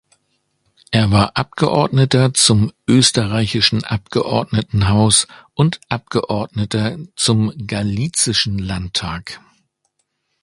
Er 0.89 1.11
war 1.11 1.37
Abgeordneter 1.37 2.33
zum 2.33 2.73
Österreichischen 2.87 3.83
Abgeordnetenhaus 3.83 5.27
und 5.53 5.79
Abgeordneter 5.89 6.97
zum 7.15 7.53
Galizischen 7.67 8.57
Landtag. 8.57 9.39